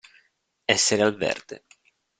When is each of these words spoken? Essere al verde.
Essere 0.65 1.03
al 1.03 1.15
verde. 1.15 1.65